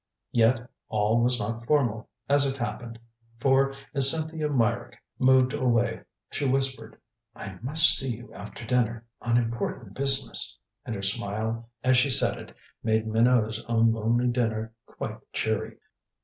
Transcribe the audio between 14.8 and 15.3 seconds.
quite